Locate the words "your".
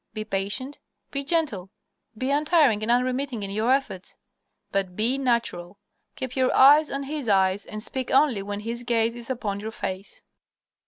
3.51-3.71, 6.35-6.51, 9.59-9.69